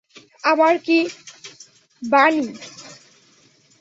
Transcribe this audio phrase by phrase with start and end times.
[0.43, 0.99] আমার কি,
[2.01, 2.45] বানি?